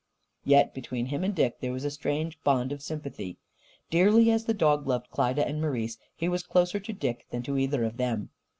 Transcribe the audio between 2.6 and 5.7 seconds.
of sympathy. Dearly as the dog loved Klyda and